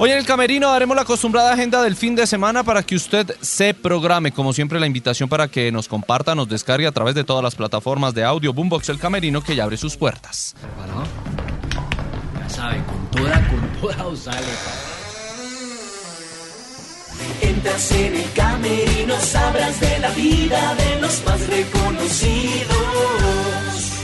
[0.00, 3.34] Hoy en el Camerino daremos la acostumbrada agenda del fin de semana para que usted
[3.40, 4.30] se programe.
[4.30, 7.56] Como siempre, la invitación para que nos comparta, nos descargue a través de todas las
[7.56, 10.54] plataformas de audio Boombox El Camerino que ya abre sus puertas.
[12.38, 14.46] Ya sabe, con toda, con toda os sale.
[17.40, 22.87] Entras en el camerino, sabrás de la vida de los más reconocidos.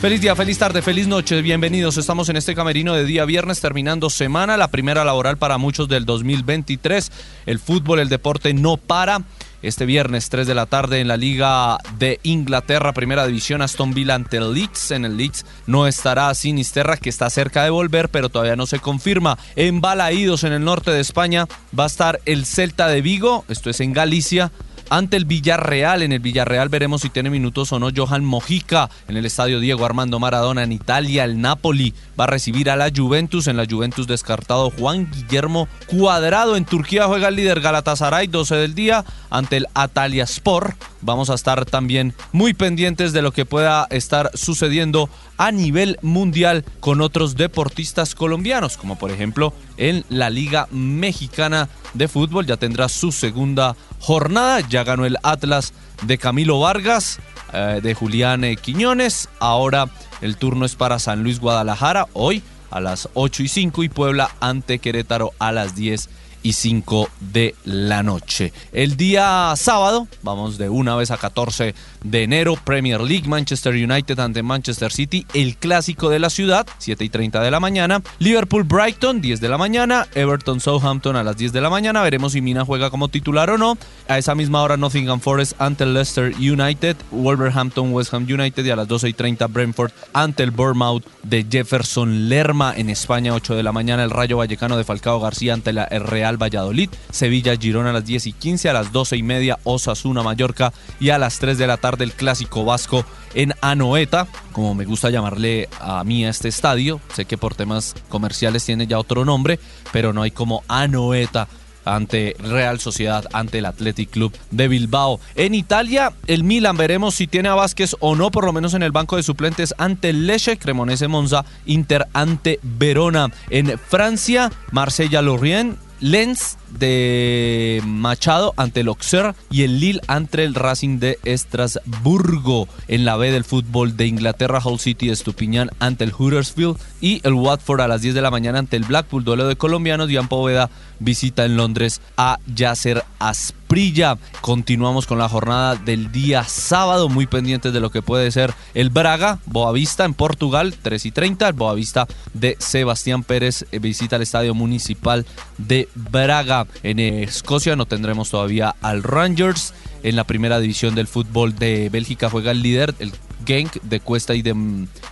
[0.05, 1.97] Feliz día, feliz tarde, feliz noche, bienvenidos.
[1.97, 6.05] Estamos en este camerino de día viernes terminando semana, la primera laboral para muchos del
[6.05, 7.11] 2023.
[7.47, 9.23] El fútbol, el deporte no para.
[9.63, 14.15] Este viernes 3 de la tarde en la Liga de Inglaterra, Primera División, Aston Villa
[14.15, 14.91] ante Leeds.
[14.91, 18.81] En el Leeds no estará Sinisterra, que está cerca de volver, pero todavía no se
[18.81, 19.39] confirma.
[19.57, 21.47] En Balaídos, en el norte de España,
[21.77, 24.53] va a estar el Celta de Vigo, esto es en Galicia,
[24.91, 26.03] ante el Villarreal.
[26.03, 28.91] En el Villarreal veremos si tiene minutos o no Johan Mojica.
[29.09, 32.91] En el estadio Diego Armando Maradona en Italia, el Napoli va a recibir a la
[32.95, 33.47] Juventus.
[33.47, 36.57] En la Juventus descartado Juan Guillermo Cuadrado.
[36.57, 40.94] En Turquía juega el líder Galatasaray, 12 del día, ante el Atalia Sport.
[41.05, 46.65] Vamos a estar también muy pendientes de lo que pueda estar sucediendo a nivel mundial
[46.81, 52.47] con otros deportistas colombianos, como por ejemplo en la Liga Mexicana de Fútbol.
[52.47, 54.61] Ya tendrá su segunda jornada.
[54.61, 55.75] Ya ganó el Atlas
[56.07, 57.19] de Camilo Vargas,
[57.53, 59.29] eh, de Julián eh, Quiñones.
[59.41, 59.91] Ahora
[60.23, 64.31] el turno es para San Luis Guadalajara, hoy a las 8 y 5 y Puebla
[64.41, 66.09] ante Querétaro a las 10
[66.45, 68.53] y 5 de la noche.
[68.73, 74.21] El día sábado, vamos de una vez a 14 de enero, Premier League, Manchester United
[74.21, 78.63] ante Manchester City, el clásico de la ciudad, 7 y 30 de la mañana, Liverpool
[78.63, 82.43] Brighton, 10 de la mañana, Everton Southampton a las 10 de la mañana, veremos si
[82.43, 86.97] Mina juega como titular o no, a esa misma hora Nottingham Forest ante Leicester United,
[87.11, 91.47] Wolverhampton West Ham United y a las 12 y 30 Brentford ante el Bournemouth de
[91.51, 95.73] Jefferson Lerma en España, 8 de la mañana, el Rayo Vallecano de Falcao García ante
[95.73, 96.03] la, el
[96.37, 100.73] Valladolid, Sevilla Girona a las 10 y 15, a las 12 y media Osasuna Mallorca
[101.01, 105.11] y a las 3 de la tarde el clásico vasco en Anoeta, como me gusta
[105.11, 109.59] llamarle a mí a este estadio, sé que por temas comerciales tiene ya otro nombre,
[109.93, 111.49] pero no hay como Anoeta
[111.85, 115.21] ante Real Sociedad, ante el Athletic Club de Bilbao.
[115.35, 118.83] En Italia, el Milan veremos si tiene a Vázquez o no, por lo menos en
[118.83, 123.31] el banco de suplentes ante el Lecce, Cremonese Monza, Inter ante Verona.
[123.51, 130.55] En Francia, Marsella Lorient, Lens de Machado ante el Auxerre y el Lille ante el
[130.55, 132.69] Racing de Estrasburgo.
[132.89, 137.21] En la B del fútbol de Inglaterra, Hull City de Estupiñán ante el Huddersfield y
[137.25, 140.09] el Watford a las 10 de la mañana ante el Blackpool, duelo de colombianos.
[140.09, 144.19] Dian Poveda visita en Londres a Yasser Asprilla.
[144.41, 148.91] Continuamos con la jornada del día sábado, muy pendientes de lo que puede ser el
[148.91, 151.49] Braga, Boavista en Portugal, 3 y 30.
[151.49, 155.27] El Boavista de Sebastián Pérez eh, visita el Estadio Municipal
[155.59, 156.64] de Braga.
[156.83, 159.75] En Escocia no tendremos todavía al Rangers.
[160.03, 163.13] En la primera división del fútbol de Bélgica juega el líder, el
[163.45, 164.55] Genk de Cuesta y de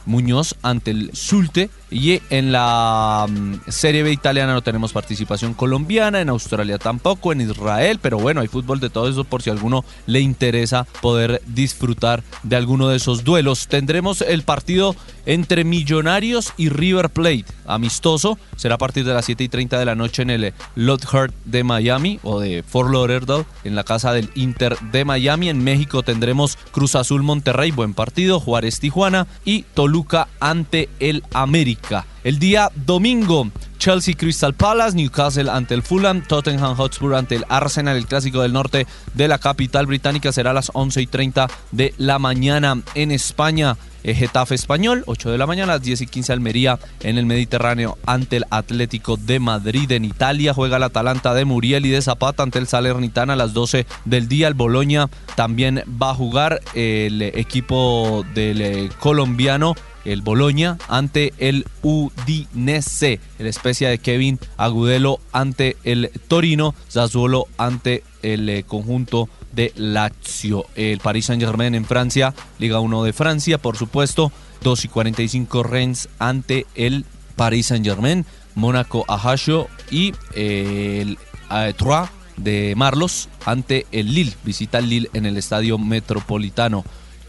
[0.07, 1.71] Muñoz ante el Zulte.
[1.91, 7.43] Y en la mm, Serie B italiana no tenemos participación colombiana, en Australia tampoco, en
[7.43, 11.43] Israel, pero bueno, hay fútbol de todo eso por si a alguno le interesa poder
[11.47, 13.69] disfrutar de alguno de esos duelos.
[13.69, 19.45] Tendremos el partido entre Millonarios y River Plate, amistoso, será a partir de las 7
[19.45, 23.75] y 30 de la noche en el Lockhart de Miami o de Fort Lauderdale, en
[23.75, 25.49] la casa del Inter de Miami.
[25.49, 32.07] En México tendremos Cruz Azul Monterrey, buen partido, Juárez Tijuana y Toluca ante el América.
[32.25, 37.97] El día domingo, Chelsea Crystal Palace, Newcastle ante el Fulham, Tottenham Hotspur ante el Arsenal,
[37.97, 41.95] el clásico del norte de la capital británica será a las 11 y 30 de
[41.99, 43.77] la mañana en España.
[44.05, 47.27] Eh, Getafe Español, 8 de la mañana, a las 10 y 15 Almería en el
[47.27, 49.91] Mediterráneo ante el Atlético de Madrid.
[49.93, 53.53] En Italia juega el Atalanta de Muriel y de Zapata ante el Salernitana a las
[53.53, 54.49] 12 del día.
[54.49, 59.75] El Boloña también va a jugar el equipo del eh, colombiano
[60.05, 68.03] el Boloña ante el Udinese, el especia de Kevin Agudelo ante el Torino, Zazzuolo ante
[68.23, 70.67] el eh, conjunto de Lazio.
[70.75, 74.33] El Paris Saint-Germain en Francia, Liga 1 de Francia, por supuesto,
[74.63, 77.05] 2 y 45 Rennes ante el
[77.37, 81.19] Paris Saint-Germain, Mónaco Ajaccio y el
[81.51, 84.35] eh, Troyes de Marlos ante el Lille.
[84.45, 86.85] Visita el Lille en el Estadio Metropolitano.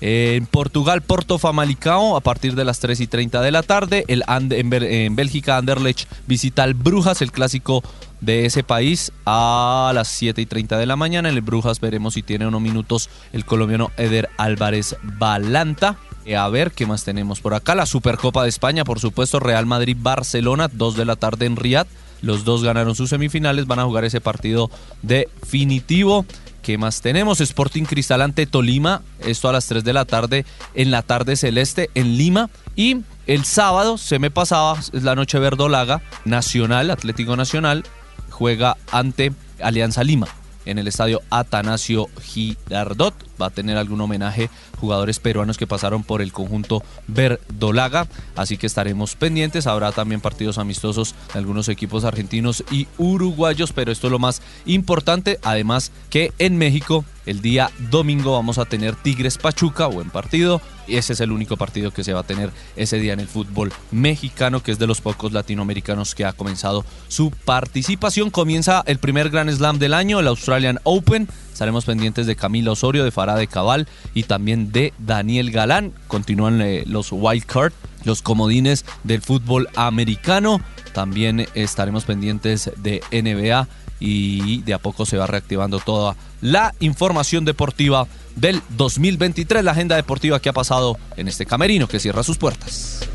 [0.06, 4.04] En Portugal, Porto Famalicão a partir de las 3 y 30 de la tarde.
[4.10, 7.82] El en, Bélgica, Anderlecht visita al Brujas, el clásico
[8.20, 11.30] de ese país, a las 7 y 30 de la mañana.
[11.30, 15.96] En el Brujas veremos si tiene unos minutos el colombiano Eder Álvarez Balanta.
[16.26, 17.74] Eh, a ver qué más tenemos por acá.
[17.74, 21.88] La Supercopa de España, por supuesto, Real Madrid-Barcelona, 2 de la tarde en Riyadh.
[22.24, 24.72] Los dos ganaron sus semifinales, van a jugar ese partido
[25.02, 26.26] definitivo.
[26.64, 27.42] ¿Qué más tenemos?
[27.42, 31.90] Sporting Cristal ante Tolima, esto a las 3 de la tarde en la tarde celeste
[31.94, 32.50] en Lima.
[32.78, 37.84] Y el sábado, se me pasaba, es la noche verdolaga, Nacional, Atlético Nacional,
[38.30, 40.28] juega ante Alianza Lima
[40.66, 43.14] en el estadio Atanasio Girardot.
[43.42, 44.50] Va a tener algún homenaje
[44.80, 49.68] jugadores peruanos que pasaron por el conjunto verdolaga, así que estaremos pendientes.
[49.68, 54.42] Habrá también partidos amistosos de algunos equipos argentinos y uruguayos, pero esto es lo más
[54.66, 55.40] importante.
[55.44, 60.62] Además que en México el día domingo vamos a tener Tigres Pachuca, buen partido.
[60.88, 63.72] Ese es el único partido que se va a tener ese día en el fútbol
[63.92, 68.30] mexicano, que es de los pocos latinoamericanos que ha comenzado su participación.
[68.30, 71.28] Comienza el primer Grand Slam del año, el Australian Open.
[71.52, 75.94] Estaremos pendientes de Camila Osorio, de Farah de Cabal y también de Daniel Galán.
[76.08, 80.62] Continúan eh, los wild card, los comodines del fútbol americano.
[80.94, 83.68] También estaremos pendientes de NBA
[84.06, 88.06] y de a poco se va reactivando toda la información deportiva
[88.36, 93.08] del 2023, la agenda deportiva que ha pasado en este camerino que cierra sus puertas.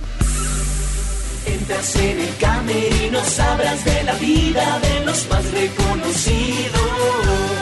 [1.44, 7.57] Entras en el camerino, sabrás de la vida de los más reconocidos